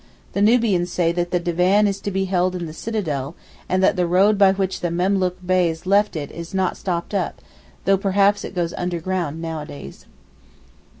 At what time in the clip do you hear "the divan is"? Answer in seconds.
1.29-2.01